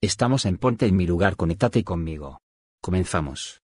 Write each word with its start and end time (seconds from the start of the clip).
Estamos 0.00 0.46
en 0.46 0.56
Ponte 0.56 0.86
en 0.86 0.96
mi 0.96 1.06
lugar, 1.06 1.36
conéctate 1.36 1.84
conmigo. 1.84 2.40
Comenzamos. 2.80 3.62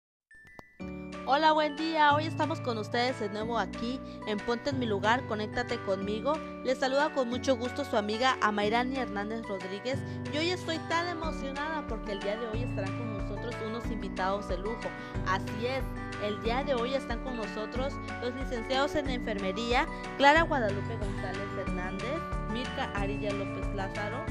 Hola, 1.27 1.53
buen 1.53 1.75
día. 1.77 2.15
Hoy 2.15 2.27
estamos 2.27 2.61
con 2.61 2.77
ustedes 2.77 3.19
de 3.19 3.29
nuevo 3.31 3.59
aquí 3.59 3.99
en 4.27 4.39
Ponte 4.39 4.71
en 4.71 4.79
mi 4.79 4.87
lugar, 4.87 5.27
conéctate 5.27 5.79
conmigo. 5.83 6.35
Les 6.65 6.79
saluda 6.79 7.15
con 7.15 7.29
mucho 7.29 7.57
gusto 7.57 7.85
su 7.85 7.97
amiga 7.97 8.37
Amairani 8.43 8.97
Hernández 8.97 9.43
Rodríguez 9.49 9.99
y 10.33 10.37
hoy 10.37 10.51
estoy 10.51 10.79
tan 10.89 11.09
emocionada 11.09 11.87
porque 11.87 12.13
el 12.13 12.21
día 12.21 12.37
de 12.37 12.47
hoy 12.49 12.63
estará 12.65 12.89
con 12.89 13.24
nosotros 13.45 13.69
unos 13.69 13.87
invitados 13.91 14.49
de 14.49 14.59
lujo. 14.59 14.89
Así 15.27 15.67
es, 15.67 15.83
el 16.23 16.41
día 16.43 16.65
de 16.65 16.75
hoy 16.75 16.95
están 16.95 17.23
con 17.25 17.37
nosotros 17.37 17.95
los 18.23 18.35
licenciados 18.35 18.95
en 18.95 19.11
enfermería 19.11 19.87
Clara 20.17 20.43
Guadalupe 20.43 20.97
González 20.97 21.49
Hernández, 21.59 22.21
Mirka 22.53 22.85
Arilla 22.95 23.33
López 23.33 23.75
Lázaro, 23.75 24.25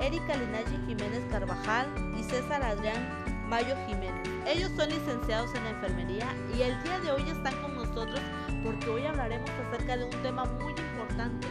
Erika 0.00 0.36
Linaji 0.36 0.76
Jiménez 0.86 1.22
Carvajal 1.30 1.86
y 2.18 2.22
César 2.24 2.62
Adrián 2.62 3.48
Mayo 3.48 3.76
Jiménez. 3.86 4.28
Ellos 4.46 4.70
son 4.76 4.88
licenciados 4.88 5.54
en 5.54 5.66
enfermería 5.66 6.26
y 6.56 6.62
el 6.62 6.82
día 6.82 6.98
de 7.00 7.12
hoy 7.12 7.22
están 7.30 7.54
con 7.62 7.74
nosotros 7.74 8.20
porque 8.64 8.90
hoy 8.90 9.06
hablaremos 9.06 9.50
acerca 9.68 9.96
de 9.96 10.04
un 10.04 10.22
tema 10.22 10.44
muy 10.44 10.72
importante. 10.72 11.46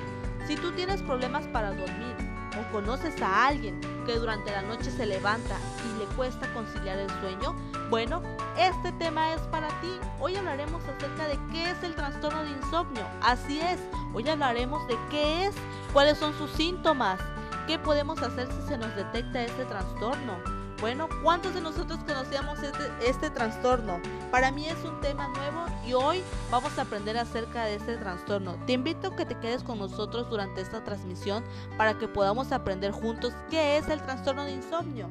Si 0.48 0.56
tú 0.56 0.72
tienes 0.72 1.02
problemas 1.04 1.46
para 1.48 1.70
dormir 1.70 2.16
o 2.60 2.72
conoces 2.72 3.22
a 3.22 3.48
alguien 3.48 3.80
que 4.06 4.18
durante 4.18 4.52
la 4.52 4.62
noche 4.62 4.92
se 4.92 5.06
levanta 5.06 5.58
y 5.86 6.00
le 6.00 6.06
cuesta 6.16 6.52
conciliar 6.54 7.00
el 7.00 7.10
sueño, 7.22 7.56
bueno, 7.90 8.22
este 8.58 8.92
tema 8.94 9.34
es 9.34 9.42
para 9.44 9.68
ti. 9.82 9.92
Hoy 10.20 10.36
hablaremos 10.36 10.84
acerca 10.86 11.28
de 11.28 11.40
qué 11.52 11.72
es 11.72 11.84
el 11.84 11.96
trastorno 11.96 12.44
de 12.44 12.52
insomnio. 12.52 13.04
Así 13.22 13.60
es, 13.60 13.80
hoy 14.14 14.28
hablaremos 14.30 14.88
de 14.88 14.98
qué 15.10 15.46
es, 15.46 15.56
cuáles 15.94 16.18
son 16.18 16.34
sus 16.38 16.52
síntomas, 16.52 17.20
¿Qué 17.68 17.78
podemos 17.78 18.22
hacer 18.22 18.48
si 18.52 18.68
se 18.68 18.78
nos 18.78 18.94
detecta 18.96 19.44
este 19.44 19.66
trastorno? 19.66 20.61
Bueno, 20.82 21.08
¿cuántos 21.22 21.54
de 21.54 21.62
nosotros 21.62 22.00
conocíamos 22.08 22.58
este, 22.64 22.90
este, 23.06 23.30
trastorno? 23.30 24.00
Para 24.32 24.50
mí 24.50 24.66
es 24.66 24.84
un 24.84 25.00
tema 25.00 25.28
nuevo 25.28 25.68
y 25.86 25.94
hoy 25.94 26.24
vamos 26.50 26.76
a 26.80 26.82
aprender 26.82 27.20
acerca 27.20 27.66
de 27.66 27.76
este 27.76 27.98
trastorno. 27.98 28.56
Te 28.66 28.74
invito 28.74 29.10
a 29.10 29.16
que 29.16 29.28
te 29.28 29.38
quedes 29.38 29.62
con 29.62 29.78
nosotros 29.78 30.28
durante 30.32 30.60
esta 30.60 30.84
transmisión 30.84 31.44
para 31.78 32.00
que 32.00 32.08
podamos 32.08 32.52
aprender 32.52 32.94
juntos 32.94 33.32
qué 33.52 33.78
es 33.78 33.90
el 33.90 34.02
trastorno 34.02 34.44
de 34.44 34.54
insomnio. 34.54 35.08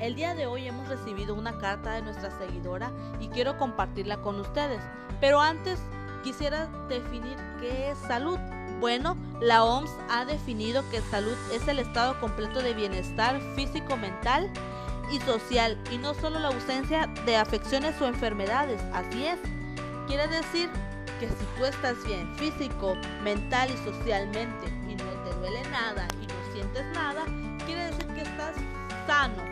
El 0.00 0.16
día 0.16 0.34
de 0.34 0.46
hoy 0.46 0.66
hemos 0.66 0.88
recibido 0.88 1.36
una 1.36 1.56
carta 1.58 1.92
de 1.92 2.02
nuestra 2.02 2.36
seguidora 2.36 2.90
y 3.20 3.28
quiero 3.28 3.56
compartirla 3.58 4.22
con 4.22 4.40
ustedes. 4.40 4.82
Pero 5.20 5.40
antes 5.40 5.78
quisiera 6.24 6.66
definir 6.88 7.36
qué 7.60 7.92
es 7.92 7.98
salud. 7.98 8.40
Bueno, 8.80 9.16
la 9.40 9.64
OMS 9.64 9.90
ha 10.08 10.24
definido 10.24 10.88
que 10.90 11.00
salud 11.00 11.36
es 11.52 11.66
el 11.66 11.80
estado 11.80 12.18
completo 12.20 12.62
de 12.62 12.74
bienestar 12.74 13.40
físico, 13.56 13.96
mental 13.96 14.48
y 15.10 15.18
social 15.20 15.76
y 15.90 15.98
no 15.98 16.14
solo 16.14 16.38
la 16.38 16.48
ausencia 16.48 17.08
de 17.26 17.36
afecciones 17.36 18.00
o 18.00 18.06
enfermedades. 18.06 18.80
Así 18.92 19.24
es. 19.24 19.40
Quiere 20.06 20.28
decir 20.28 20.70
que 21.18 21.28
si 21.28 21.44
tú 21.56 21.64
estás 21.64 21.96
bien 22.04 22.32
físico, 22.36 22.94
mental 23.24 23.68
y 23.70 23.90
socialmente 23.90 24.68
y 24.88 24.94
no 24.94 25.04
te 25.24 25.34
duele 25.40 25.62
nada 25.70 26.06
y 26.22 26.26
no 26.26 26.52
sientes 26.52 26.84
nada, 26.94 27.24
quiere 27.66 27.86
decir 27.86 28.06
que 28.14 28.22
estás 28.22 28.54
sano. 29.08 29.42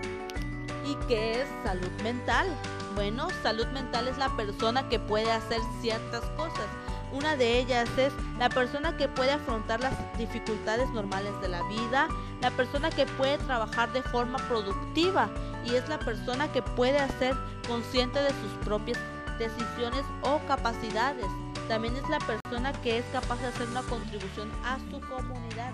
¿Y 0.87 0.95
qué 1.09 1.43
es 1.43 1.49
salud 1.65 1.91
mental? 2.05 2.47
Bueno, 2.95 3.27
salud 3.43 3.67
mental 3.69 4.07
es 4.07 4.19
la 4.19 4.29
persona 4.37 4.89
que 4.89 5.01
puede 5.01 5.31
hacer 5.33 5.61
ciertas 5.83 6.23
cosas 6.37 6.69
una 7.17 7.37
de 7.37 7.59
ellas 7.59 7.89
es 7.97 8.13
la 8.39 8.49
persona 8.51 8.97
que 8.97 9.09
puede 9.09 9.33
afrontar 9.33 9.81
las 9.81 9.95
dificultades 10.19 10.89
normales 10.91 11.33
de 11.41 11.49
la 11.49 11.63
vida, 11.69 12.09
la 12.43 12.51
persona 12.51 12.91
que 12.91 13.07
puede 13.07 13.39
trabajar 13.39 13.93
de 13.93 14.03
forma 14.03 14.39
productiva 14.49 15.31
y 15.65 15.75
es 15.75 15.89
la 15.89 15.99
persona 15.99 16.53
que 16.53 16.63
puede 16.63 16.99
ser 17.19 17.35
consciente 17.67 18.19
de 18.19 18.31
sus 18.31 18.53
propias 18.65 18.99
decisiones 19.39 20.03
o 20.23 20.39
capacidades. 20.47 21.27
También 21.69 21.97
es 21.97 22.09
la 22.09 22.19
persona 22.19 22.73
que 22.83 22.99
es 22.99 23.05
capaz 23.07 23.41
de 23.41 23.47
hacer 23.49 23.67
una 23.69 23.83
contribución 23.83 24.51
a 24.65 24.79
su 24.91 25.01
comunidad. 25.01 25.73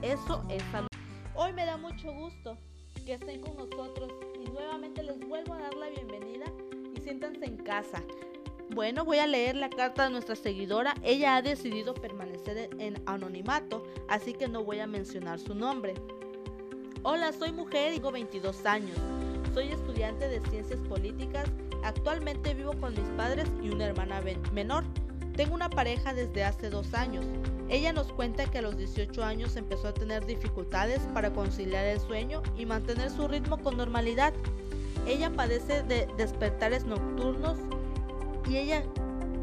Eso 0.00 0.42
es 0.48 0.62
salud. 0.70 0.88
Hoy 1.34 1.52
me 1.52 1.66
da 1.66 1.76
mucho 1.76 2.12
gusto 2.12 2.56
que 3.04 3.14
estén 3.14 3.40
con 3.40 3.56
nosotros 3.56 4.10
y 4.40 4.48
nuevamente 4.48 5.02
les 5.02 5.18
vuelvo 5.28 5.54
a 5.54 5.58
dar 5.58 5.74
la 5.74 5.88
bienvenida 5.88 6.46
y 6.94 7.00
siéntanse 7.00 7.44
en 7.44 7.58
casa. 7.58 8.00
Bueno, 8.70 9.04
voy 9.04 9.18
a 9.18 9.26
leer 9.26 9.56
la 9.56 9.68
carta 9.68 10.04
de 10.04 10.10
nuestra 10.10 10.34
seguidora. 10.34 10.94
Ella 11.02 11.36
ha 11.36 11.42
decidido 11.42 11.94
permanecer 11.94 12.70
en 12.78 13.00
anonimato, 13.06 13.84
así 14.08 14.32
que 14.32 14.48
no 14.48 14.64
voy 14.64 14.80
a 14.80 14.86
mencionar 14.86 15.38
su 15.38 15.54
nombre. 15.54 15.94
Hola, 17.02 17.32
soy 17.32 17.52
mujer 17.52 17.92
tengo 17.92 18.10
22 18.10 18.64
años. 18.64 18.96
Soy 19.52 19.68
estudiante 19.68 20.28
de 20.28 20.40
ciencias 20.48 20.80
políticas. 20.88 21.44
Actualmente 21.84 22.54
vivo 22.54 22.72
con 22.80 22.94
mis 22.94 23.08
padres 23.16 23.46
y 23.62 23.68
una 23.68 23.84
hermana 23.84 24.22
menor. 24.52 24.84
Tengo 25.36 25.54
una 25.54 25.68
pareja 25.68 26.14
desde 26.14 26.42
hace 26.42 26.70
dos 26.70 26.94
años. 26.94 27.26
Ella 27.68 27.92
nos 27.92 28.12
cuenta 28.12 28.50
que 28.50 28.58
a 28.58 28.62
los 28.62 28.76
18 28.76 29.22
años 29.22 29.56
empezó 29.56 29.88
a 29.88 29.94
tener 29.94 30.24
dificultades 30.24 31.00
para 31.12 31.32
conciliar 31.32 31.84
el 31.84 32.00
sueño 32.00 32.42
y 32.56 32.66
mantener 32.66 33.10
su 33.10 33.28
ritmo 33.28 33.58
con 33.58 33.76
normalidad. 33.76 34.32
Ella 35.06 35.30
padece 35.30 35.82
de 35.82 36.08
despertares 36.16 36.84
nocturnos 36.84 37.58
y 38.48 38.56
ella 38.58 38.82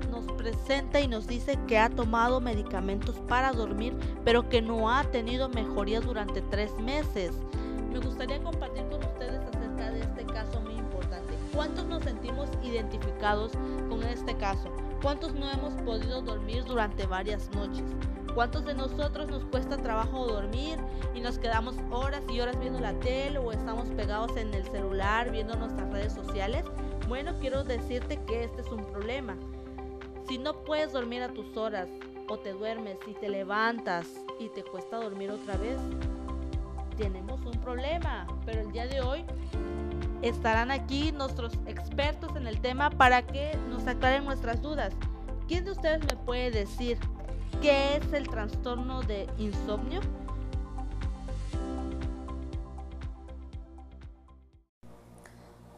nos 0.09 0.25
presenta 0.33 0.99
y 0.99 1.07
nos 1.07 1.27
dice 1.27 1.57
que 1.67 1.79
ha 1.79 1.89
tomado 1.89 2.41
medicamentos 2.41 3.15
para 3.27 3.51
dormir, 3.51 3.95
pero 4.23 4.49
que 4.49 4.61
no 4.61 4.91
ha 4.91 5.03
tenido 5.05 5.49
mejoría 5.49 6.01
durante 6.01 6.41
tres 6.41 6.77
meses. 6.79 7.31
Me 7.91 7.99
gustaría 7.99 8.41
compartir 8.41 8.83
con 8.89 9.03
ustedes 9.03 9.41
acerca 9.41 9.91
de 9.91 10.01
este 10.01 10.25
caso 10.25 10.61
muy 10.61 10.75
importante. 10.75 11.33
¿Cuántos 11.53 11.85
nos 11.85 12.03
sentimos 12.03 12.49
identificados 12.63 13.53
con 13.89 14.03
este 14.03 14.35
caso? 14.37 14.69
¿Cuántos 15.01 15.33
no 15.33 15.49
hemos 15.49 15.73
podido 15.83 16.21
dormir 16.21 16.63
durante 16.63 17.05
varias 17.05 17.49
noches? 17.51 17.83
¿Cuántos 18.33 18.63
de 18.63 18.73
nosotros 18.73 19.27
nos 19.27 19.43
cuesta 19.45 19.77
trabajo 19.77 20.25
dormir 20.25 20.77
y 21.13 21.19
nos 21.19 21.37
quedamos 21.37 21.75
horas 21.89 22.21
y 22.31 22.39
horas 22.39 22.57
viendo 22.59 22.79
la 22.79 22.93
tele 22.93 23.39
o 23.39 23.51
estamos 23.51 23.89
pegados 23.89 24.37
en 24.37 24.53
el 24.53 24.63
celular 24.65 25.31
viendo 25.31 25.55
nuestras 25.55 25.91
redes 25.91 26.13
sociales? 26.13 26.63
Bueno, 27.11 27.33
quiero 27.41 27.65
decirte 27.65 28.21
que 28.25 28.45
este 28.45 28.61
es 28.61 28.71
un 28.71 28.85
problema. 28.85 29.35
Si 30.29 30.37
no 30.37 30.63
puedes 30.63 30.93
dormir 30.93 31.21
a 31.21 31.27
tus 31.27 31.57
horas 31.57 31.89
o 32.29 32.39
te 32.39 32.53
duermes 32.53 32.99
y 33.05 33.13
te 33.15 33.27
levantas 33.27 34.07
y 34.39 34.47
te 34.47 34.63
cuesta 34.63 34.95
dormir 34.95 35.29
otra 35.29 35.57
vez, 35.57 35.77
tenemos 36.95 37.45
un 37.45 37.59
problema. 37.59 38.25
Pero 38.45 38.61
el 38.61 38.71
día 38.71 38.87
de 38.87 39.01
hoy 39.01 39.25
estarán 40.21 40.71
aquí 40.71 41.11
nuestros 41.11 41.51
expertos 41.65 42.33
en 42.37 42.47
el 42.47 42.61
tema 42.61 42.89
para 42.89 43.27
que 43.27 43.57
nos 43.69 43.85
aclaren 43.87 44.23
nuestras 44.23 44.61
dudas. 44.61 44.93
¿Quién 45.49 45.65
de 45.65 45.71
ustedes 45.71 45.99
me 45.99 46.15
puede 46.15 46.49
decir 46.49 46.97
qué 47.61 47.97
es 47.97 48.13
el 48.13 48.29
trastorno 48.29 49.01
de 49.01 49.27
insomnio? 49.37 49.99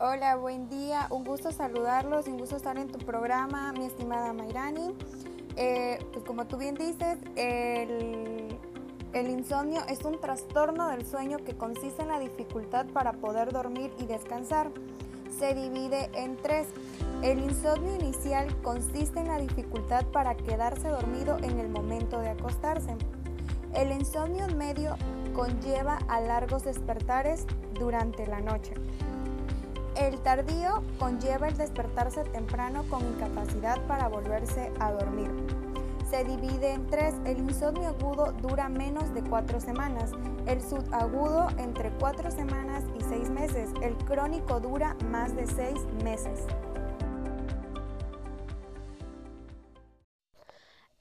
Hola, 0.06 0.36
buen 0.36 0.68
día. 0.68 1.08
Un 1.12 1.24
gusto 1.24 1.54
saludarlos, 1.54 2.28
un 2.28 2.38
gusto 2.38 2.58
estar 2.58 2.78
en 2.78 2.90
tu 2.90 3.00
programa, 3.00 3.72
mi 3.72 3.86
estimada 3.86 4.34
Mayrani. 4.34 4.94
Eh, 5.56 5.98
pues 6.12 6.26
como 6.26 6.46
tú 6.46 6.58
bien 6.58 6.76
dices, 6.76 7.20
el, 7.38 8.60
el 9.14 9.30
insomnio 9.30 9.80
es 9.88 10.04
un 10.04 10.20
trastorno 10.20 10.90
del 10.90 11.06
sueño 11.06 11.38
que 11.38 11.56
consiste 11.56 12.02
en 12.02 12.10
la 12.10 12.20
dificultad 12.20 12.86
para 12.88 13.14
poder 13.14 13.54
dormir 13.54 13.94
y 13.98 14.06
descansar. 14.06 14.72
Se 15.40 15.54
divide 15.54 16.10
en 16.16 16.36
tres. 16.36 16.68
El 17.22 17.40
insomnio 17.40 17.96
inicial 17.96 18.54
consiste 18.62 19.22
en 19.22 19.30
la 19.30 19.38
dificultad 19.38 20.06
para 20.08 20.36
quedarse 20.36 20.90
dormido 20.90 21.38
en 21.38 21.60
el 21.60 21.70
momento 21.70 22.20
de 22.20 22.32
acostarse. 22.32 22.98
El 23.74 23.94
insomnio 23.94 24.50
medio 24.50 24.98
conlleva 25.34 25.98
a 26.10 26.20
largos 26.20 26.66
despertares 26.66 27.46
durante 27.80 28.28
la 28.28 28.42
noche. 28.42 28.74
El 29.96 30.20
tardío 30.22 30.84
conlleva 30.98 31.48
el 31.48 31.58
despertarse 31.58 32.24
temprano 32.24 32.84
con 32.90 33.02
incapacidad 33.06 33.80
para 33.88 34.08
volverse 34.08 34.72
a 34.80 34.92
dormir. 34.92 35.30
Se 36.10 36.24
divide 36.24 36.74
en 36.74 36.88
tres. 36.88 37.16
El 37.26 37.40
insomnio 37.40 37.90
agudo 37.90 38.34
dura 38.42 38.70
menos 38.70 39.14
de 39.14 39.24
cuatro 39.24 39.60
semanas, 39.60 40.12
el 40.46 40.62
subagudo 40.62 41.48
entre 41.58 41.90
cuatro 41.92 42.30
semanas 42.32 42.84
y 43.00 43.04
seis 43.04 43.30
meses, 43.30 43.70
el 43.82 43.96
crónico 44.06 44.60
dura 44.60 44.96
más 45.10 45.36
de 45.36 45.48
seis 45.48 45.80
meses. 46.04 46.46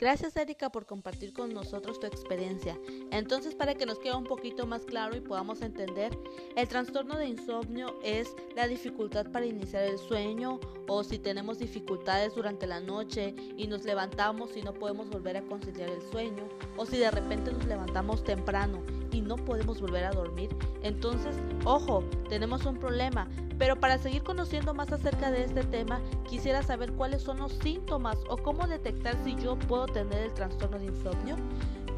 Gracias 0.02 0.36
Erika 0.36 0.68
por 0.68 0.84
compartir 0.84 1.32
con 1.32 1.54
nosotros 1.54 2.00
tu 2.00 2.08
experiencia. 2.08 2.76
Entonces 3.12 3.54
para 3.54 3.76
que 3.76 3.86
nos 3.86 4.00
quede 4.00 4.16
un 4.16 4.24
poquito 4.24 4.66
más 4.66 4.84
claro 4.84 5.16
y 5.16 5.20
podamos 5.20 5.62
entender, 5.62 6.18
el 6.56 6.66
trastorno 6.66 7.16
de 7.16 7.28
insomnio 7.28 7.94
es 8.02 8.34
la 8.56 8.66
dificultad 8.66 9.30
para 9.30 9.46
iniciar 9.46 9.84
el 9.84 9.98
sueño 9.98 10.58
o 10.88 11.04
si 11.04 11.20
tenemos 11.20 11.60
dificultades 11.60 12.34
durante 12.34 12.66
la 12.66 12.80
noche 12.80 13.36
y 13.56 13.68
nos 13.68 13.84
levantamos 13.84 14.56
y 14.56 14.62
no 14.62 14.74
podemos 14.74 15.08
volver 15.08 15.36
a 15.36 15.42
conciliar 15.42 15.88
el 15.88 16.02
sueño 16.10 16.48
o 16.76 16.84
si 16.84 16.98
de 16.98 17.12
repente 17.12 17.52
nos 17.52 17.64
levantamos 17.66 18.24
temprano 18.24 18.82
y 19.12 19.20
no 19.20 19.36
podemos 19.36 19.80
volver 19.80 20.04
a 20.04 20.10
dormir, 20.10 20.48
entonces, 20.82 21.36
ojo, 21.64 22.02
tenemos 22.28 22.64
un 22.66 22.78
problema. 22.78 23.28
Pero 23.58 23.78
para 23.78 23.98
seguir 23.98 24.24
conociendo 24.24 24.74
más 24.74 24.90
acerca 24.90 25.30
de 25.30 25.44
este 25.44 25.62
tema, 25.62 26.00
quisiera 26.28 26.62
saber 26.62 26.92
cuáles 26.94 27.22
son 27.22 27.38
los 27.38 27.52
síntomas 27.58 28.18
o 28.28 28.36
cómo 28.36 28.66
detectar 28.66 29.16
si 29.22 29.36
yo 29.36 29.56
puedo 29.56 29.86
tener 29.86 30.18
el 30.18 30.34
trastorno 30.34 30.78
de 30.78 30.86
insomnio. 30.86 31.36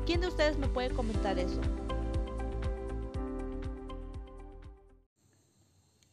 ¿Quién 0.05 0.21
de 0.21 0.29
ustedes 0.29 0.59
me 0.59 0.69
puede 0.69 0.91
comentar 0.91 1.39
eso? 1.39 1.61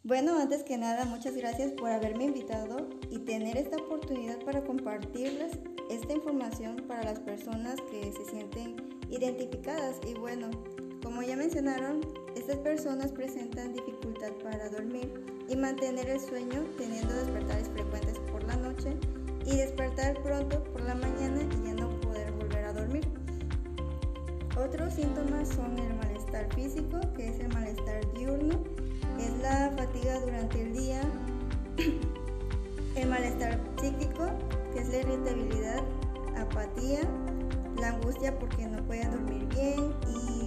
Bueno, 0.03 0.37
antes 0.39 0.63
que 0.63 0.77
nada, 0.77 1.05
muchas 1.05 1.35
gracias 1.35 1.73
por 1.73 1.89
haberme 1.89 2.25
invitado 2.25 2.87
y 3.09 3.19
tener 3.19 3.55
esta 3.57 3.77
oportunidad 3.77 4.39
para 4.43 4.63
compartirles 4.63 5.59
esta 5.89 6.13
información 6.13 6.85
para 6.87 7.03
las 7.03 7.19
personas 7.19 7.75
que 7.91 8.11
se 8.11 8.25
sienten 8.25 8.77
identificadas. 9.09 9.97
Y 10.07 10.13
bueno, 10.15 10.49
como 11.03 11.21
ya 11.23 11.35
mencionaron, 11.35 12.01
estas 12.35 12.57
personas 12.57 13.11
presentan 13.11 13.73
dificultad 13.73 14.31
para 14.43 14.69
dormir 14.69 15.11
y 15.49 15.55
mantener 15.55 16.09
el 16.09 16.19
sueño 16.19 16.63
teniendo 16.77 17.13
despertares 17.13 17.69
frecuentes 17.69 18.19
por 18.31 18.43
la 18.43 18.55
noche 18.55 18.95
y 19.45 19.57
despertar 19.57 20.21
pronto 20.21 20.63
por 20.65 20.81
la 20.81 20.95
mañana 20.95 21.41
y 21.41 21.67
ya 21.67 21.73
no 21.73 21.89
poder 22.01 22.31
volver 22.33 22.65
a 22.65 22.73
dormir. 22.73 23.07
Otros 24.57 24.93
síntomas 24.93 25.49
son 25.49 25.77
el 25.79 25.93
malestar 25.95 26.53
físico, 26.53 26.99
que 27.15 27.29
es 27.29 27.39
el 27.39 27.49
malestar 27.49 28.01
diurno, 28.13 28.63
es 29.19 29.37
la 29.41 29.73
fatiga 29.75 30.19
durante 30.19 30.61
el 30.61 30.73
día, 30.73 31.01
el 32.95 33.09
malestar 33.09 33.59
psíquico, 33.81 34.27
que 34.73 34.81
es 34.81 34.89
la 34.89 34.97
irritabilidad, 34.99 35.83
apatía, 36.37 37.01
la 37.79 37.89
angustia 37.89 38.37
porque 38.37 38.67
no 38.67 38.83
puede 38.83 39.05
dormir 39.05 39.47
bien 39.47 39.93
y 40.07 40.40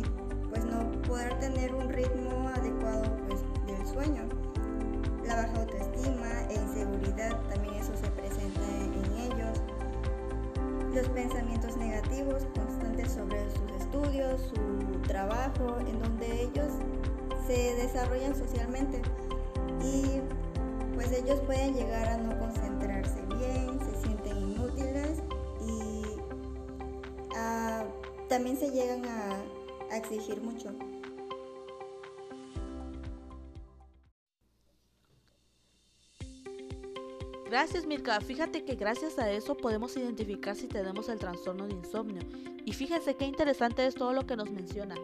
tener 1.44 1.74
un 1.74 1.90
ritmo 1.90 2.48
adecuado 2.48 3.02
pues, 3.28 3.40
del 3.66 3.86
sueño. 3.86 4.22
La 5.26 5.36
baja 5.36 5.60
autoestima 5.60 6.48
e 6.48 6.54
inseguridad, 6.54 7.38
también 7.50 7.74
eso 7.74 7.92
se 7.96 8.08
presenta 8.12 8.62
en 8.62 9.18
ellos. 9.18 9.60
Los 10.94 11.06
pensamientos 11.08 11.76
negativos 11.76 12.46
constantes 12.54 13.12
sobre 13.12 13.50
sus 13.50 13.70
estudios, 13.72 14.40
su 14.40 15.00
trabajo, 15.02 15.78
en 15.80 16.00
donde 16.00 16.44
ellos 16.44 16.72
se 17.46 17.74
desarrollan 17.74 18.34
socialmente 18.34 19.02
y 19.82 20.20
pues 20.94 21.12
ellos 21.12 21.40
pueden 21.40 21.74
llegar 21.74 22.08
a 22.08 22.16
no 22.16 22.38
concentrarse 22.38 23.20
bien, 23.36 23.78
se 23.80 24.00
sienten 24.02 24.38
inútiles 24.38 25.18
y 25.60 26.04
ah, 27.36 27.84
también 28.30 28.56
se 28.56 28.70
llegan 28.70 29.04
a, 29.04 29.42
a 29.92 29.96
exigir 29.98 30.40
mucho. 30.40 30.70
Gracias 37.54 37.86
Mirka, 37.86 38.20
fíjate 38.20 38.64
que 38.64 38.74
gracias 38.74 39.16
a 39.16 39.30
eso 39.30 39.56
podemos 39.56 39.96
identificar 39.96 40.56
si 40.56 40.66
tenemos 40.66 41.08
el 41.08 41.20
trastorno 41.20 41.68
de 41.68 41.74
insomnio. 41.74 42.20
Y 42.64 42.72
fíjense 42.72 43.14
qué 43.14 43.26
interesante 43.26 43.86
es 43.86 43.94
todo 43.94 44.12
lo 44.12 44.26
que 44.26 44.34
nos 44.34 44.50
menciona 44.50 44.96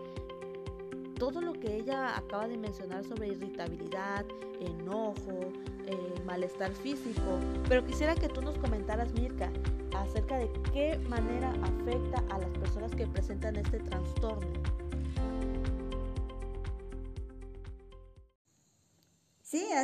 todo 1.21 1.43
lo 1.43 1.53
que 1.53 1.77
ella 1.77 2.17
acaba 2.17 2.49
de 2.49 2.57
mencionar 2.57 3.05
sobre 3.05 3.29
irritabilidad, 3.29 4.25
enojo, 4.59 5.53
eh, 5.87 6.15
malestar 6.25 6.73
físico, 6.73 7.39
pero 7.69 7.85
quisiera 7.85 8.15
que 8.15 8.29
tú 8.31 8.41
nos 8.41 8.57
comentaras, 8.57 9.13
Mirka, 9.13 9.53
acerca 9.95 10.39
de 10.39 10.51
qué 10.73 10.99
manera 11.11 11.53
afecta 11.63 12.25
a 12.35 12.39
las 12.39 12.51
personas 12.59 12.95
que 12.97 13.07
presentan 13.07 13.57
este 13.57 13.81
trastorno. 13.81 14.80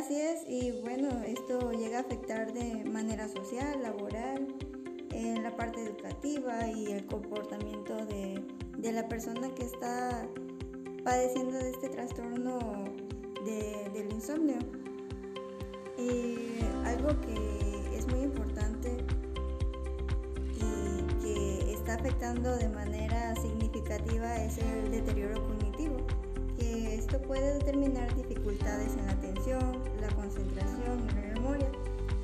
Y 0.09 0.71
bueno, 0.83 1.09
esto 1.27 1.73
llega 1.73 1.99
a 1.99 2.01
afectar 2.03 2.53
de 2.53 2.85
manera 2.85 3.27
social, 3.27 3.83
laboral, 3.83 4.47
en 5.11 5.43
la 5.43 5.57
parte 5.57 5.83
educativa 5.83 6.69
y 6.69 6.93
el 6.93 7.07
comportamiento 7.07 7.97
de, 8.07 8.41
de 8.79 8.93
la 8.93 9.09
persona 9.09 9.53
que 9.57 9.65
está 9.65 10.29
padeciendo 11.03 11.59
de 11.59 11.71
este 11.71 11.89
trastorno 11.89 12.85
del 13.45 14.13
insomnio. 14.13 14.59
Y 15.99 16.61
algo 16.85 17.09
que 17.23 17.97
es 17.99 18.07
muy 18.07 18.21
importante 18.21 18.99
y 20.55 21.23
que 21.23 21.73
está 21.73 21.95
afectando 21.95 22.57
de 22.57 22.69
manera 22.69 23.35
significativa 23.37 24.37
es 24.37 24.59
el 24.59 24.89
deterioro 24.93 25.43
cognitivo, 25.49 25.97
esto 27.07 27.23
puede 27.23 27.55
determinar 27.55 28.13
dificultades 28.17 28.97
en 28.97 29.07
la 29.07 29.13
atención, 29.13 29.79
la 30.01 30.09
concentración 30.17 31.07
y 31.09 31.15
la 31.15 31.35
memoria, 31.35 31.71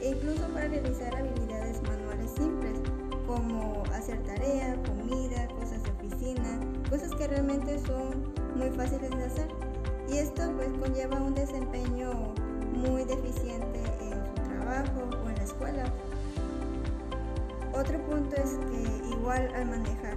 e 0.01 0.09
incluso 0.09 0.43
para 0.49 0.67
realizar 0.67 1.15
habilidades 1.15 1.81
manuales 1.83 2.33
simples 2.33 2.81
como 3.25 3.85
hacer 3.95 4.21
tarea, 4.25 4.77
comida, 4.83 5.47
cosas 5.61 5.85
de 5.85 5.91
oficina, 5.93 6.59
cosas 6.91 7.15
que 7.15 7.29
realmente 7.29 7.79
son 7.87 8.35
muy 8.57 8.71
fáciles 8.71 9.11
de 9.11 9.25
hacer 9.25 9.49
y 10.13 10.19
esto 10.19 10.51
pues 10.57 10.71
conlleva 10.81 11.17
un 11.17 11.35
desempeño 11.35 12.35
muy 12.75 13.05
deficiente 13.05 13.79
en 14.01 14.27
su 14.27 14.51
trabajo 14.51 15.11
o 15.25 15.29
en 15.29 15.37
la 15.37 15.45
escuela. 15.45 15.85
Otro 17.73 18.05
punto 18.07 18.35
es 18.35 18.59
que 18.69 19.15
igual 19.15 19.49
al 19.55 19.67
manejar, 19.67 20.17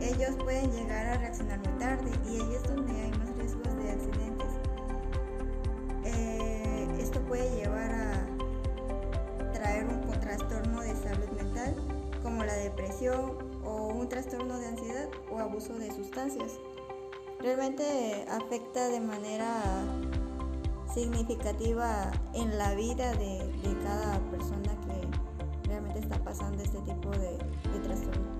ellos 0.00 0.34
pueden 0.42 0.68
llegar 0.72 1.06
a 1.06 1.18
reaccionar 1.18 1.60
muy 1.60 1.78
tarde 1.78 2.10
y 2.28 2.40
ahí 2.40 2.54
es 2.56 2.62
donde 2.64 2.92
hay 2.92 3.19
abuso 15.40 15.74
de 15.74 15.90
sustancias 15.90 16.58
realmente 17.40 18.26
afecta 18.28 18.88
de 18.88 19.00
manera 19.00 19.62
significativa 20.92 22.10
en 22.34 22.58
la 22.58 22.74
vida 22.74 23.12
de, 23.14 23.38
cada 23.82 24.18
persona 24.30 24.78
que 24.80 25.68
realmente 25.68 26.00
está 26.00 26.22
pasando 26.22 26.62
este 26.62 26.78
tipo 26.80 27.10
de, 27.10 27.38
de 27.72 27.78
trastorno. 27.82 28.30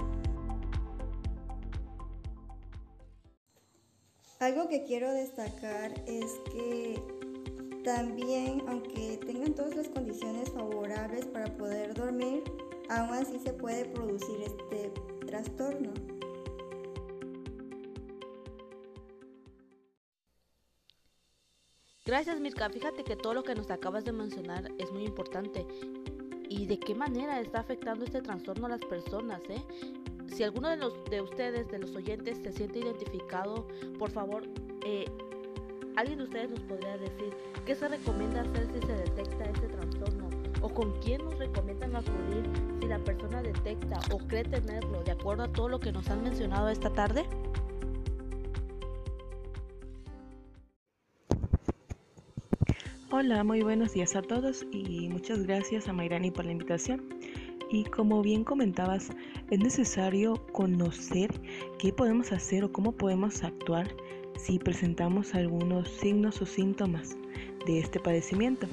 Algo 4.40 4.68
que 4.68 4.84
quiero 4.84 5.12
destacar 5.12 5.92
es 6.06 6.26
que 6.52 7.02
también, 7.84 8.62
aunque 8.68 9.18
tengan 9.26 9.54
todas 9.54 9.74
las 9.74 9.88
condiciones 9.88 10.50
favorables 10.50 11.26
para 11.26 11.46
poder 11.56 11.94
dormir, 11.94 12.44
aún 12.88 13.14
así 13.14 13.38
se 13.38 13.52
puede 13.52 13.86
producir 13.86 14.42
este 14.42 14.92
trastorno. 15.26 15.92
Gracias 22.10 22.40
Mirka, 22.40 22.68
fíjate 22.68 23.04
que 23.04 23.14
todo 23.14 23.34
lo 23.34 23.44
que 23.44 23.54
nos 23.54 23.70
acabas 23.70 24.04
de 24.04 24.10
mencionar 24.10 24.68
es 24.78 24.90
muy 24.90 25.04
importante. 25.04 25.64
¿Y 26.48 26.66
de 26.66 26.76
qué 26.76 26.92
manera 26.92 27.38
está 27.40 27.60
afectando 27.60 28.04
este 28.04 28.20
trastorno 28.20 28.66
a 28.66 28.70
las 28.70 28.84
personas? 28.84 29.40
Eh? 29.48 29.62
Si 30.26 30.42
alguno 30.42 30.70
de, 30.70 30.76
los, 30.76 31.04
de 31.04 31.20
ustedes, 31.20 31.68
de 31.68 31.78
los 31.78 31.94
oyentes, 31.94 32.38
se 32.42 32.50
siente 32.50 32.80
identificado, 32.80 33.68
por 33.96 34.10
favor, 34.10 34.42
eh, 34.84 35.04
alguien 35.94 36.18
de 36.18 36.24
ustedes 36.24 36.50
nos 36.50 36.58
podría 36.62 36.98
decir 36.98 37.32
qué 37.64 37.76
se 37.76 37.86
recomienda 37.86 38.40
hacer 38.40 38.66
si 38.74 38.84
se 38.84 38.92
detecta 38.92 39.44
este 39.44 39.68
trastorno 39.68 40.30
o 40.62 40.68
con 40.68 40.90
quién 41.02 41.24
nos 41.24 41.38
recomiendan 41.38 41.94
acudir 41.94 42.42
si 42.80 42.88
la 42.88 42.98
persona 42.98 43.40
detecta 43.40 44.00
o 44.10 44.18
cree 44.18 44.42
tenerlo, 44.42 45.00
de 45.04 45.12
acuerdo 45.12 45.44
a 45.44 45.52
todo 45.52 45.68
lo 45.68 45.78
que 45.78 45.92
nos 45.92 46.10
han 46.10 46.24
mencionado 46.24 46.70
esta 46.70 46.92
tarde. 46.92 47.24
Hola, 53.12 53.42
muy 53.42 53.62
buenos 53.62 53.92
días 53.92 54.14
a 54.14 54.22
todos 54.22 54.64
y 54.70 55.08
muchas 55.08 55.42
gracias 55.42 55.88
a 55.88 55.92
Mayrani 55.92 56.30
por 56.30 56.44
la 56.44 56.52
invitación. 56.52 57.02
Y 57.68 57.82
como 57.82 58.22
bien 58.22 58.44
comentabas, 58.44 59.10
es 59.50 59.58
necesario 59.58 60.34
conocer 60.52 61.28
qué 61.80 61.92
podemos 61.92 62.30
hacer 62.30 62.62
o 62.62 62.70
cómo 62.70 62.92
podemos 62.92 63.42
actuar 63.42 63.88
si 64.38 64.60
presentamos 64.60 65.34
algunos 65.34 65.88
signos 65.88 66.40
o 66.40 66.46
síntomas 66.46 67.16
de 67.66 67.80
este 67.80 67.98
padecimiento. 67.98 68.68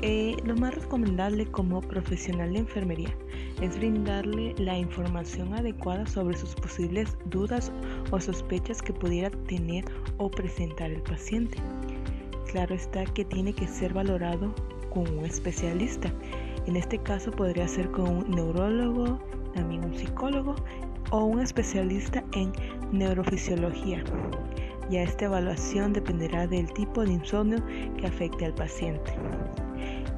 Eh, 0.00 0.36
lo 0.44 0.54
más 0.54 0.76
recomendable 0.76 1.46
como 1.46 1.80
profesional 1.80 2.52
de 2.52 2.60
enfermería 2.60 3.16
es 3.60 3.76
brindarle 3.76 4.54
la 4.58 4.78
información 4.78 5.54
adecuada 5.54 6.06
sobre 6.06 6.36
sus 6.36 6.54
posibles 6.54 7.18
dudas 7.24 7.72
o 8.12 8.20
sospechas 8.20 8.80
que 8.80 8.92
pudiera 8.92 9.30
tener 9.48 9.84
o 10.18 10.30
presentar 10.30 10.92
el 10.92 11.02
paciente 11.02 11.58
claro 12.52 12.74
está 12.74 13.04
que 13.04 13.24
tiene 13.24 13.54
que 13.54 13.66
ser 13.66 13.94
valorado 13.94 14.54
con 14.92 15.08
un 15.18 15.24
especialista. 15.24 16.12
En 16.66 16.76
este 16.76 16.98
caso 16.98 17.30
podría 17.30 17.66
ser 17.66 17.90
con 17.90 18.08
un 18.08 18.30
neurólogo, 18.30 19.18
también 19.54 19.84
un 19.84 19.96
psicólogo 19.96 20.54
o 21.10 21.24
un 21.24 21.40
especialista 21.40 22.22
en 22.32 22.52
neurofisiología. 22.92 24.04
y 24.90 24.96
a 24.96 25.04
esta 25.04 25.24
evaluación 25.24 25.94
dependerá 25.94 26.46
del 26.46 26.70
tipo 26.74 27.02
de 27.02 27.12
insomnio 27.12 27.58
que 27.96 28.06
afecte 28.06 28.44
al 28.44 28.52
paciente. 28.52 29.14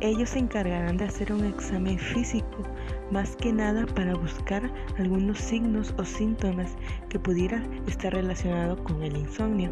Ellos 0.00 0.30
se 0.30 0.40
encargarán 0.40 0.96
de 0.96 1.04
hacer 1.04 1.32
un 1.32 1.44
examen 1.44 1.98
físico, 1.98 2.64
más 3.12 3.36
que 3.36 3.52
nada 3.52 3.86
para 3.86 4.14
buscar 4.14 4.68
algunos 4.98 5.38
signos 5.38 5.94
o 5.96 6.04
síntomas 6.04 6.74
que 7.08 7.20
pudieran 7.20 7.62
estar 7.86 8.12
relacionados 8.12 8.80
con 8.80 9.02
el 9.02 9.16
insomnio. 9.16 9.70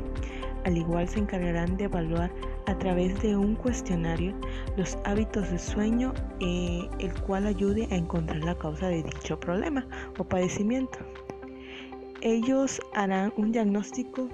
Al 0.65 0.77
igual 0.79 1.09
se 1.09 1.19
encargarán 1.19 1.77
de 1.77 1.85
evaluar 1.85 2.31
a 2.67 2.79
través 2.79 3.21
de 3.21 3.37
un 3.37 3.57
cuestionario 3.57 4.35
los 4.77 4.97
hábitos 5.05 5.51
de 5.51 5.59
sueño, 5.59 6.15
eh, 6.41 6.89
el 7.01 7.13
cual 7.23 7.47
ayude 7.47 7.89
a 7.91 7.97
encontrar 7.97 8.45
la 8.45 8.55
causa 8.55 8.89
de 8.89 9.03
dicho 9.03 9.39
problema 9.41 9.87
o 10.19 10.25
padecimiento. 10.25 10.99
Ellos 12.21 12.81
harán 12.95 13.33
un 13.37 13.51
diagnóstico 13.51 14.29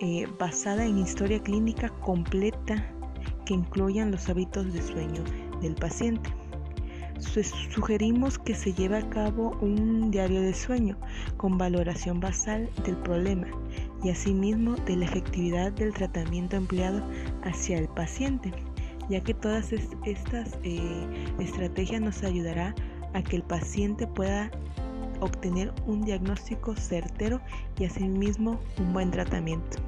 eh, 0.00 0.26
basado 0.38 0.80
en 0.82 0.98
historia 0.98 1.42
clínica 1.42 1.88
completa 1.88 2.92
que 3.46 3.54
incluyan 3.54 4.10
los 4.10 4.28
hábitos 4.28 4.70
de 4.72 4.82
sueño 4.82 5.24
del 5.62 5.74
paciente. 5.74 6.30
Sugerimos 7.70 8.38
que 8.38 8.54
se 8.54 8.74
lleve 8.74 8.98
a 8.98 9.08
cabo 9.08 9.56
un 9.60 10.10
diario 10.10 10.42
de 10.42 10.52
sueño 10.52 10.98
con 11.36 11.56
valoración 11.56 12.18
basal 12.18 12.68
del 12.84 12.96
problema 12.96 13.46
y 14.02 14.10
asimismo 14.10 14.74
de 14.76 14.96
la 14.96 15.04
efectividad 15.04 15.72
del 15.72 15.92
tratamiento 15.92 16.56
empleado 16.56 17.02
hacia 17.42 17.78
el 17.78 17.88
paciente, 17.88 18.52
ya 19.08 19.20
que 19.20 19.34
todas 19.34 19.72
estas 19.72 20.58
eh, 20.62 21.06
estrategias 21.38 22.00
nos 22.00 22.22
ayudará 22.22 22.74
a 23.14 23.22
que 23.22 23.36
el 23.36 23.42
paciente 23.42 24.06
pueda 24.06 24.50
obtener 25.20 25.72
un 25.86 26.02
diagnóstico 26.02 26.74
certero 26.74 27.40
y 27.78 27.84
asimismo 27.84 28.58
un 28.78 28.92
buen 28.92 29.10
tratamiento. 29.10 29.78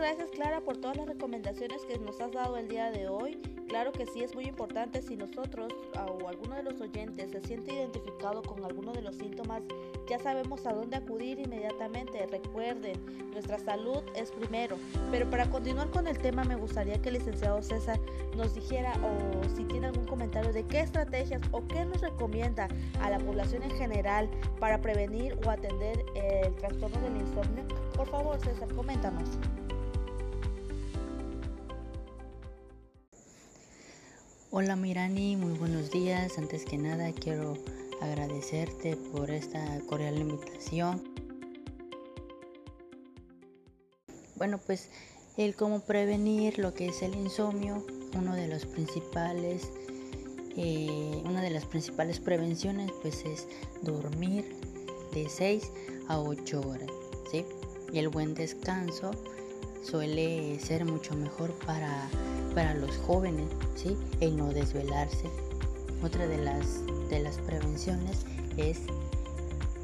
Gracias 0.00 0.30
Clara 0.30 0.62
por 0.62 0.78
todas 0.78 0.96
las 0.96 1.06
recomendaciones 1.06 1.84
que 1.84 1.98
nos 1.98 2.18
has 2.22 2.32
dado 2.32 2.56
el 2.56 2.68
día 2.68 2.90
de 2.90 3.08
hoy. 3.08 3.36
Claro 3.68 3.92
que 3.92 4.06
sí 4.06 4.22
es 4.22 4.34
muy 4.34 4.46
importante 4.46 5.02
si 5.02 5.14
nosotros 5.14 5.72
o 5.94 6.26
alguno 6.26 6.56
de 6.56 6.62
los 6.62 6.80
oyentes 6.80 7.30
se 7.30 7.40
siente 7.42 7.74
identificado 7.74 8.42
con 8.42 8.64
alguno 8.64 8.92
de 8.92 9.02
los 9.02 9.16
síntomas, 9.16 9.62
ya 10.08 10.18
sabemos 10.18 10.64
a 10.66 10.72
dónde 10.72 10.96
acudir 10.96 11.38
inmediatamente. 11.38 12.26
Recuerden, 12.26 12.94
nuestra 13.32 13.58
salud 13.58 14.02
es 14.16 14.32
primero. 14.32 14.76
Pero 15.10 15.28
para 15.28 15.50
continuar 15.50 15.90
con 15.90 16.08
el 16.08 16.18
tema 16.18 16.44
me 16.44 16.56
gustaría 16.56 17.00
que 17.00 17.10
el 17.10 17.16
licenciado 17.16 17.60
César 17.62 18.00
nos 18.36 18.54
dijera 18.54 18.94
o 19.04 19.48
si 19.54 19.64
tiene 19.64 19.88
algún 19.88 20.06
comentario 20.06 20.52
de 20.52 20.64
qué 20.64 20.80
estrategias 20.80 21.42
o 21.52 21.62
qué 21.68 21.84
nos 21.84 22.00
recomienda 22.00 22.68
a 23.02 23.10
la 23.10 23.18
población 23.18 23.62
en 23.62 23.72
general 23.72 24.30
para 24.58 24.80
prevenir 24.80 25.38
o 25.44 25.50
atender 25.50 26.04
el 26.14 26.54
trastorno 26.56 26.98
del 27.00 27.18
insomnio. 27.18 27.64
Por 27.94 28.08
favor, 28.08 28.40
César, 28.40 28.72
coméntanos. 28.74 29.38
Hola 34.52 34.74
Mirani, 34.74 35.36
muy 35.36 35.56
buenos 35.56 35.92
días. 35.92 36.36
Antes 36.36 36.64
que 36.64 36.76
nada 36.76 37.12
quiero 37.12 37.56
agradecerte 38.00 38.96
por 38.96 39.30
esta 39.30 39.78
cordial 39.88 40.18
invitación. 40.18 41.04
Bueno, 44.34 44.58
pues 44.58 44.88
el 45.36 45.54
cómo 45.54 45.78
prevenir 45.78 46.58
lo 46.58 46.74
que 46.74 46.88
es 46.88 47.00
el 47.02 47.14
insomnio, 47.14 47.86
uno 48.18 48.34
de 48.34 48.48
los 48.48 48.66
principales, 48.66 49.70
eh, 50.56 51.22
una 51.24 51.42
de 51.42 51.50
las 51.50 51.64
principales 51.64 52.18
prevenciones, 52.18 52.90
pues 53.02 53.24
es 53.24 53.46
dormir 53.82 54.56
de 55.14 55.28
6 55.28 55.70
a 56.08 56.18
8 56.18 56.60
horas, 56.60 56.90
¿sí? 57.30 57.46
Y 57.92 58.00
el 58.00 58.08
buen 58.08 58.34
descanso 58.34 59.12
suele 59.84 60.58
ser 60.58 60.86
mucho 60.86 61.14
mejor 61.14 61.52
para 61.64 62.10
para 62.54 62.74
los 62.74 62.96
jóvenes, 62.98 63.46
¿sí? 63.76 63.96
El 64.20 64.36
no 64.36 64.48
desvelarse. 64.52 65.28
Otra 66.02 66.26
de 66.26 66.38
las, 66.38 66.80
de 67.08 67.20
las 67.20 67.36
prevenciones 67.38 68.24
es 68.56 68.80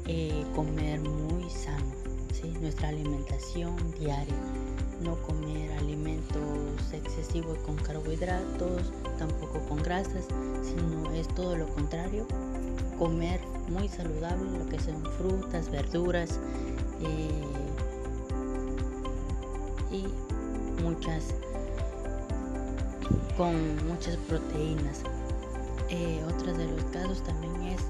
eh, 0.07 0.45
comer 0.55 0.99
muy 0.99 1.49
sano, 1.49 1.91
¿sí? 2.33 2.53
Nuestra 2.61 2.89
alimentación 2.89 3.75
diaria. 3.99 4.35
No 5.01 5.15
comer 5.23 5.71
alimentos 5.73 6.91
excesivos 6.91 7.59
con 7.59 7.75
carbohidratos, 7.75 8.91
tampoco 9.19 9.59
con 9.69 9.83
grasas, 9.83 10.25
sino 10.63 11.13
es 11.13 11.27
todo 11.35 11.55
lo 11.55 11.67
contrario. 11.67 12.25
Comer 12.97 13.39
muy 13.69 13.87
saludable, 13.89 14.57
lo 14.57 14.67
que 14.69 14.79
son 14.79 15.03
frutas, 15.17 15.69
verduras 15.69 16.39
eh, 17.01 17.43
y 19.91 20.07
muchas 20.81 21.35
con 23.37 23.87
muchas 23.87 24.17
proteínas. 24.27 25.03
Eh, 25.89 26.21
otro 26.27 26.53
de 26.53 26.65
los 26.65 26.83
casos 26.85 27.23
también 27.23 27.53
es 27.61 27.81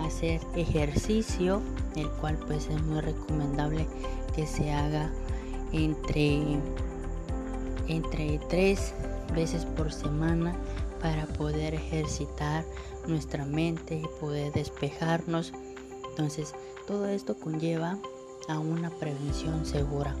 hacer 0.00 0.40
ejercicio, 0.54 1.62
el 1.96 2.08
cual 2.10 2.36
pues 2.46 2.68
es 2.68 2.80
muy 2.82 3.00
recomendable 3.00 3.88
que 4.34 4.46
se 4.46 4.70
haga 4.70 5.10
entre, 5.72 6.60
entre 7.88 8.38
tres 8.48 8.92
veces 9.34 9.64
por 9.64 9.92
semana 9.92 10.54
para 11.00 11.26
poder 11.26 11.74
ejercitar 11.74 12.64
nuestra 13.08 13.44
mente 13.44 13.96
y 13.96 14.20
poder 14.20 14.52
despejarnos. 14.52 15.52
Entonces, 16.10 16.54
todo 16.86 17.08
esto 17.08 17.36
conlleva 17.36 17.98
a 18.48 18.58
una 18.58 18.90
prevención 18.90 19.66
segura. 19.66 20.14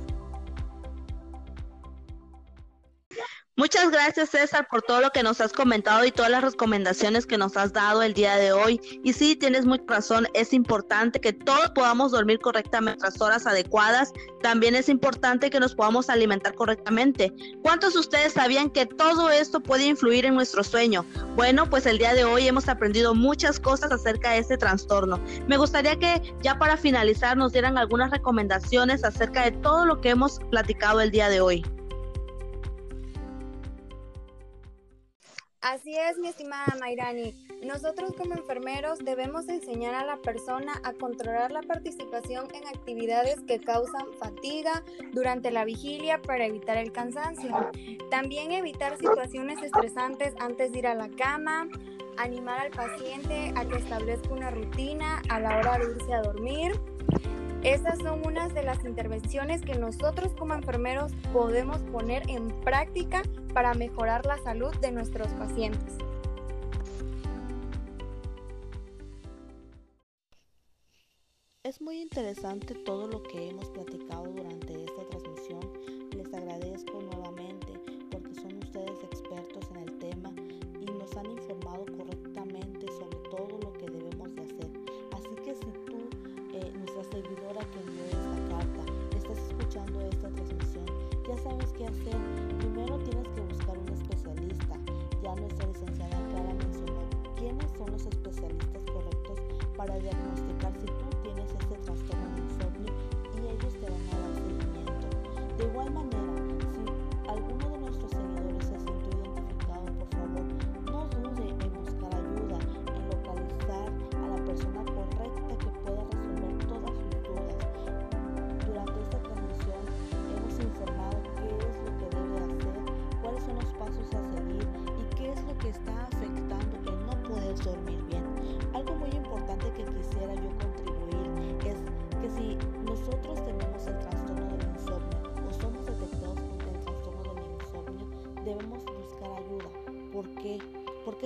Muchas 3.76 3.92
gracias 3.92 4.30
César 4.30 4.66
por 4.70 4.80
todo 4.80 5.02
lo 5.02 5.10
que 5.10 5.22
nos 5.22 5.38
has 5.42 5.52
comentado 5.52 6.02
y 6.06 6.10
todas 6.10 6.30
las 6.30 6.42
recomendaciones 6.42 7.26
que 7.26 7.36
nos 7.36 7.58
has 7.58 7.74
dado 7.74 8.02
el 8.02 8.14
día 8.14 8.36
de 8.36 8.50
hoy. 8.50 8.80
Y 9.04 9.12
sí, 9.12 9.36
tienes 9.36 9.66
mucha 9.66 9.84
razón, 9.86 10.26
es 10.32 10.54
importante 10.54 11.20
que 11.20 11.34
todos 11.34 11.72
podamos 11.74 12.12
dormir 12.12 12.38
correctamente 12.38 13.04
las 13.04 13.20
horas 13.20 13.46
adecuadas. 13.46 14.14
También 14.40 14.76
es 14.76 14.88
importante 14.88 15.50
que 15.50 15.60
nos 15.60 15.74
podamos 15.74 16.08
alimentar 16.08 16.54
correctamente. 16.54 17.34
¿Cuántos 17.60 17.92
de 17.92 18.00
ustedes 18.00 18.32
sabían 18.32 18.70
que 18.70 18.86
todo 18.86 19.28
esto 19.28 19.60
puede 19.60 19.84
influir 19.84 20.24
en 20.24 20.36
nuestro 20.36 20.64
sueño? 20.64 21.04
Bueno, 21.34 21.68
pues 21.68 21.84
el 21.84 21.98
día 21.98 22.14
de 22.14 22.24
hoy 22.24 22.48
hemos 22.48 22.70
aprendido 22.70 23.14
muchas 23.14 23.60
cosas 23.60 23.92
acerca 23.92 24.30
de 24.30 24.38
este 24.38 24.56
trastorno. 24.56 25.20
Me 25.48 25.58
gustaría 25.58 25.98
que 25.98 26.34
ya 26.40 26.58
para 26.58 26.78
finalizar 26.78 27.36
nos 27.36 27.52
dieran 27.52 27.76
algunas 27.76 28.10
recomendaciones 28.10 29.04
acerca 29.04 29.44
de 29.44 29.52
todo 29.52 29.84
lo 29.84 30.00
que 30.00 30.08
hemos 30.08 30.38
platicado 30.50 31.02
el 31.02 31.10
día 31.10 31.28
de 31.28 31.42
hoy. 31.42 31.62
Así 35.66 35.96
es, 35.96 36.16
mi 36.16 36.28
estimada 36.28 36.76
Mayrani. 36.78 37.34
Nosotros 37.64 38.12
como 38.16 38.34
enfermeros 38.34 39.00
debemos 39.00 39.48
enseñar 39.48 39.96
a 39.96 40.06
la 40.06 40.16
persona 40.18 40.80
a 40.84 40.92
controlar 40.92 41.50
la 41.50 41.62
participación 41.62 42.46
en 42.54 42.68
actividades 42.68 43.40
que 43.48 43.58
causan 43.58 44.06
fatiga 44.20 44.84
durante 45.12 45.50
la 45.50 45.64
vigilia 45.64 46.22
para 46.22 46.46
evitar 46.46 46.76
el 46.76 46.92
cansancio. 46.92 47.50
También 48.12 48.52
evitar 48.52 48.96
situaciones 48.96 49.60
estresantes 49.60 50.34
antes 50.38 50.70
de 50.70 50.78
ir 50.78 50.86
a 50.86 50.94
la 50.94 51.08
cama, 51.08 51.66
animar 52.16 52.60
al 52.60 52.70
paciente 52.70 53.52
a 53.56 53.64
que 53.64 53.78
establezca 53.78 54.32
una 54.32 54.52
rutina 54.52 55.20
a 55.28 55.40
la 55.40 55.58
hora 55.58 55.78
de 55.78 55.96
irse 55.96 56.14
a 56.14 56.22
dormir 56.22 56.80
esas 57.66 57.98
son 57.98 58.24
unas 58.24 58.54
de 58.54 58.62
las 58.62 58.84
intervenciones 58.84 59.60
que 59.60 59.74
nosotros 59.74 60.32
como 60.38 60.54
enfermeros 60.54 61.12
podemos 61.32 61.78
poner 61.90 62.22
en 62.30 62.48
práctica 62.60 63.22
para 63.52 63.74
mejorar 63.74 64.24
la 64.24 64.38
salud 64.38 64.72
de 64.76 64.92
nuestros 64.92 65.26
pacientes. 65.32 65.98
Es 71.64 71.80
muy 71.80 72.00
interesante 72.00 72.76
todo 72.76 73.08
lo 73.08 73.24
que 73.24 73.48
hemos 73.48 73.68
platicado 73.70 74.26
durante 74.26 74.45
sabes 91.48 91.72
qué 91.78 91.84
hacer. 91.84 92.16
Primero 92.58 92.98
tienes 92.98 93.28
que 93.28 93.40
buscar 93.42 93.78
un 93.78 93.88
especialista. 93.88 94.74
Ya 95.22 95.34
nuestra 95.36 95.66
licenciada 95.68 96.16
Clara 96.30 96.54
mencionó 96.54 97.02
quiénes 97.38 97.70
son 97.78 97.90
los 97.92 98.06
especialistas 98.06 98.82
correctos 98.92 99.38
para 99.76 99.98
diagnosticar 99.98 100.72
si 100.80 100.86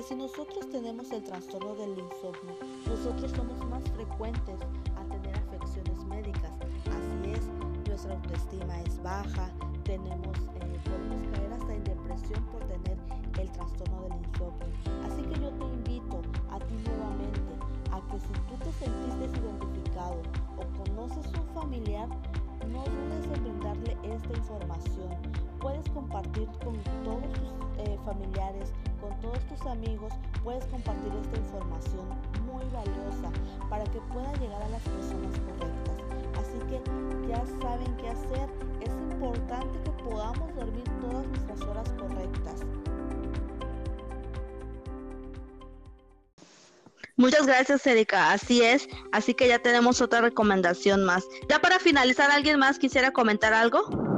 porque 0.00 0.14
si 0.14 0.14
nosotros 0.14 0.71
tenemos 0.71 1.11
el 1.12 1.23
trastorno 1.23 1.75
del 1.75 1.90
insomnio, 1.90 2.57
nosotros 2.88 3.33
somos 3.33 3.62
más 3.69 3.83
frecuentes 3.90 4.59
a 4.97 5.04
tener 5.12 5.37
afecciones 5.37 6.02
médicas. 6.04 6.52
Así 6.87 7.33
es, 7.33 7.42
nuestra 7.87 8.14
autoestima 8.14 8.80
es 8.80 9.02
baja, 9.02 9.50
tenemos, 9.85 10.38
eh, 10.38 10.80
podemos 10.85 11.37
caer 11.37 11.52
hasta 11.52 11.75
en 11.75 11.85
depresión 11.85 12.42
por 12.47 12.61
tener 12.64 12.97
el 13.40 13.52
trastorno 13.52 14.02
del 14.04 14.16
insomnio. 14.25 14.66
Así 15.04 15.23
que 15.23 15.38
yo 15.38 15.50
te 15.50 15.64
invito 15.64 16.23
a 16.50 16.59
ti 16.61 16.75
nuevamente 16.87 17.40
a 17.92 18.00
que 18.09 18.19
si 18.21 18.33
tú 18.33 18.57
te 18.57 18.73
sentiste 18.73 19.38
identificado 19.38 20.23
o 20.57 20.83
conoces 20.83 21.26
un 21.26 21.47
familiar, 21.52 22.09
no 22.73 22.85
dudes 22.85 23.26
en 23.35 23.42
brindarle 23.42 23.97
esta 24.02 24.33
información. 24.33 25.09
Puedes 25.61 25.87
compartir 25.90 26.49
con 26.64 26.75
todos 27.04 27.33
tus 27.35 27.85
eh, 27.85 27.99
familiares, 28.07 28.73
con 29.00 29.19
todos 29.21 29.40
tus 29.49 29.66
amigos, 29.66 30.12
puedes 30.45 30.64
compartir 30.66 31.12
esta 31.23 31.37
información 31.38 32.09
muy 32.47 32.64
valiosa 32.73 33.30
para 33.69 33.85
que 33.85 33.99
pueda 34.12 34.33
llegar 34.35 34.62
a 34.62 34.69
las 34.69 34.83
personas 34.83 35.38
correctas. 35.40 35.97
Así 36.38 36.59
que 36.69 36.80
ya 37.28 37.42
saben 37.61 37.97
qué 37.97 38.09
hacer. 38.09 38.49
Es 38.80 38.90
importante 39.12 39.78
que 39.85 39.90
podamos 40.04 40.54
dormir 40.54 40.85
todas 41.00 41.26
nuestras 41.26 41.61
horas 41.62 41.88
correctas. 41.99 42.61
Muchas 47.16 47.47
gracias, 47.47 47.87
Erika. 47.87 48.33
Así 48.33 48.62
es. 48.62 48.88
Así 49.12 49.35
que 49.35 49.47
ya 49.47 49.59
tenemos 49.59 50.00
otra 50.00 50.23
recomendación 50.23 51.04
más. 51.04 51.25
Ya 51.50 51.61
para 51.61 51.78
finalizar, 51.78 52.30
¿alguien 52.30 52.59
más 52.59 52.78
quisiera 52.78 53.11
comentar 53.12 53.53
algo? 53.53 54.10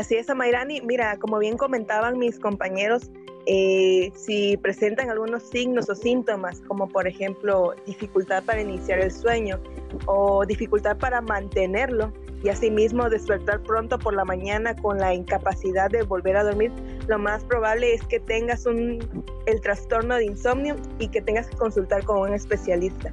Así 0.00 0.14
es, 0.14 0.30
Amairani. 0.30 0.80
Mira, 0.80 1.18
como 1.18 1.38
bien 1.38 1.58
comentaban 1.58 2.18
mis 2.18 2.38
compañeros, 2.38 3.10
eh, 3.44 4.10
si 4.16 4.56
presentan 4.56 5.10
algunos 5.10 5.42
signos 5.42 5.90
o 5.90 5.94
síntomas, 5.94 6.62
como 6.62 6.88
por 6.88 7.06
ejemplo 7.06 7.74
dificultad 7.84 8.42
para 8.44 8.62
iniciar 8.62 9.00
el 9.00 9.12
sueño 9.12 9.60
o 10.06 10.46
dificultad 10.46 10.96
para 10.96 11.20
mantenerlo, 11.20 12.14
y 12.42 12.48
asimismo 12.48 13.10
despertar 13.10 13.62
pronto 13.62 13.98
por 13.98 14.14
la 14.14 14.24
mañana 14.24 14.74
con 14.74 14.96
la 14.96 15.12
incapacidad 15.12 15.90
de 15.90 16.02
volver 16.02 16.38
a 16.38 16.44
dormir, 16.44 16.72
lo 17.06 17.18
más 17.18 17.44
probable 17.44 17.92
es 17.92 18.02
que 18.04 18.20
tengas 18.20 18.64
un, 18.64 19.06
el 19.44 19.60
trastorno 19.60 20.14
de 20.14 20.24
insomnio 20.24 20.76
y 20.98 21.08
que 21.08 21.20
tengas 21.20 21.48
que 21.48 21.58
consultar 21.58 22.04
con 22.04 22.20
un 22.20 22.32
especialista. 22.32 23.12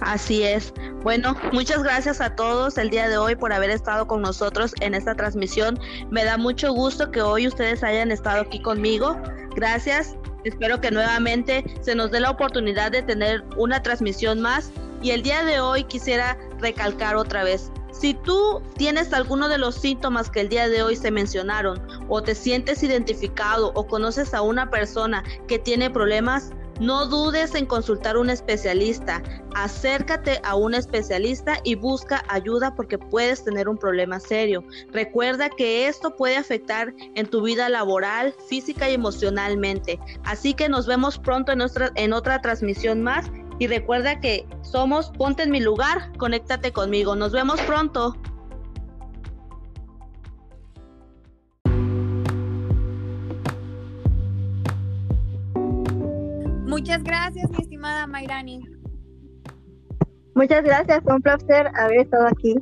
Así 0.00 0.42
es. 0.44 0.72
Bueno, 1.04 1.36
muchas 1.52 1.82
gracias 1.82 2.22
a 2.22 2.34
todos 2.34 2.78
el 2.78 2.88
día 2.88 3.10
de 3.10 3.18
hoy 3.18 3.36
por 3.36 3.52
haber 3.52 3.68
estado 3.68 4.06
con 4.06 4.22
nosotros 4.22 4.72
en 4.80 4.94
esta 4.94 5.14
transmisión. 5.14 5.78
Me 6.08 6.24
da 6.24 6.38
mucho 6.38 6.72
gusto 6.72 7.10
que 7.10 7.20
hoy 7.20 7.46
ustedes 7.46 7.84
hayan 7.84 8.10
estado 8.10 8.40
aquí 8.40 8.62
conmigo. 8.62 9.20
Gracias. 9.54 10.16
Espero 10.44 10.80
que 10.80 10.90
nuevamente 10.90 11.62
se 11.82 11.94
nos 11.94 12.10
dé 12.10 12.20
la 12.20 12.30
oportunidad 12.30 12.90
de 12.90 13.02
tener 13.02 13.44
una 13.58 13.82
transmisión 13.82 14.40
más 14.40 14.72
y 15.02 15.10
el 15.10 15.22
día 15.22 15.44
de 15.44 15.60
hoy 15.60 15.84
quisiera 15.84 16.38
recalcar 16.58 17.16
otra 17.16 17.44
vez, 17.44 17.70
si 17.92 18.14
tú 18.14 18.60
tienes 18.76 19.12
alguno 19.12 19.48
de 19.48 19.58
los 19.58 19.76
síntomas 19.76 20.28
que 20.28 20.40
el 20.40 20.48
día 20.48 20.68
de 20.68 20.82
hoy 20.82 20.96
se 20.96 21.10
mencionaron 21.10 21.80
o 22.08 22.22
te 22.22 22.34
sientes 22.34 22.82
identificado 22.82 23.72
o 23.74 23.86
conoces 23.86 24.34
a 24.34 24.42
una 24.42 24.68
persona 24.68 25.22
que 25.46 25.58
tiene 25.58 25.90
problemas, 25.90 26.50
no 26.80 27.06
dudes 27.06 27.54
en 27.54 27.66
consultar 27.66 28.16
a 28.16 28.20
un 28.20 28.30
especialista. 28.30 29.22
Acércate 29.54 30.40
a 30.44 30.56
un 30.56 30.74
especialista 30.74 31.58
y 31.64 31.74
busca 31.74 32.24
ayuda 32.28 32.74
porque 32.74 32.98
puedes 32.98 33.44
tener 33.44 33.68
un 33.68 33.78
problema 33.78 34.20
serio. 34.20 34.64
Recuerda 34.92 35.48
que 35.50 35.86
esto 35.86 36.16
puede 36.16 36.36
afectar 36.36 36.94
en 37.14 37.26
tu 37.26 37.42
vida 37.42 37.68
laboral, 37.68 38.34
física 38.48 38.90
y 38.90 38.94
emocionalmente. 38.94 40.00
Así 40.24 40.54
que 40.54 40.68
nos 40.68 40.86
vemos 40.86 41.18
pronto 41.18 41.52
en, 41.52 41.58
nuestra, 41.58 41.90
en 41.94 42.12
otra 42.12 42.40
transmisión 42.40 43.02
más 43.02 43.30
y 43.58 43.66
recuerda 43.66 44.20
que 44.20 44.46
somos 44.62 45.10
Ponte 45.10 45.44
en 45.44 45.50
mi 45.50 45.60
lugar, 45.60 46.12
conéctate 46.18 46.72
conmigo. 46.72 47.14
Nos 47.14 47.32
vemos 47.32 47.60
pronto. 47.62 48.16
Muchas 56.74 57.04
gracias, 57.04 57.48
mi 57.52 57.58
estimada 57.58 58.04
Mayrani. 58.08 58.60
Muchas 60.34 60.64
gracias, 60.64 61.04
fue 61.04 61.14
un 61.14 61.22
placer 61.22 61.68
haber 61.76 62.00
estado 62.00 62.26
aquí. 62.26 62.56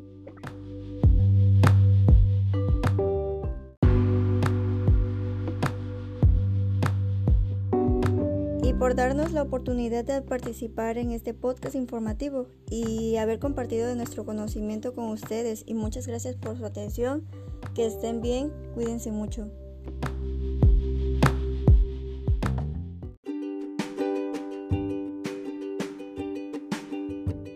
por 8.78 8.96
darnos 8.96 9.30
la 9.30 9.42
oportunidad 9.42 10.04
de 10.04 10.22
participar 10.22 10.98
en 10.98 11.12
este 11.12 11.34
podcast 11.34 11.76
informativo 11.76 12.48
y 12.68 13.14
haber 13.16 13.38
compartido 13.38 13.86
de 13.86 13.94
nuestro 13.94 14.24
conocimiento 14.24 14.92
con 14.92 15.04
ustedes. 15.10 15.62
Y 15.66 15.74
muchas 15.74 16.08
gracias 16.08 16.34
por 16.34 16.58
su 16.58 16.66
atención. 16.66 17.24
Que 17.74 17.86
estén 17.86 18.20
bien, 18.20 18.52
cuídense 18.74 19.12
mucho. 19.12 19.48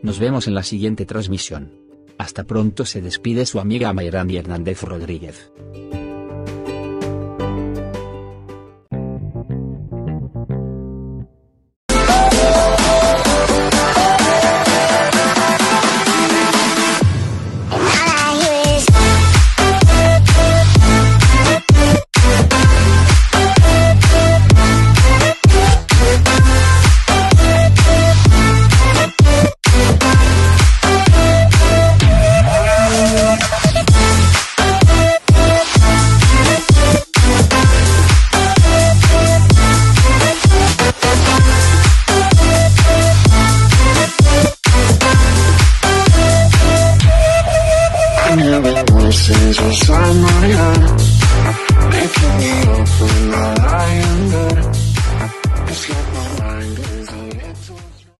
Nos 0.07 0.21
vemos 0.21 0.47
en 0.47 0.55
la 0.55 0.63
siguiente 0.63 1.05
transmisión. 1.05 1.73
Hasta 2.17 2.45
pronto 2.45 2.85
se 2.85 3.03
despide 3.03 3.45
su 3.45 3.59
amiga 3.59 3.93
Mayrani 3.93 4.37
Hernández 4.37 4.85
Rodríguez. 4.85 5.51